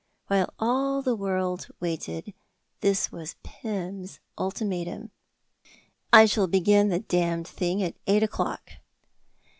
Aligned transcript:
While 0.29 0.51
all 0.57 1.03
the 1.03 1.15
world 1.15 1.67
waited, 1.79 2.33
this 2.79 3.11
was 3.11 3.35
Pym's 3.43 4.19
ultimatum: 4.35 5.11
"I 6.11 6.25
shall 6.25 6.47
begin 6.47 6.89
the 6.89 7.01
damned 7.01 7.47
thing 7.47 7.83
at 7.83 7.93
eight 8.07 8.23
o'clock." 8.23 8.71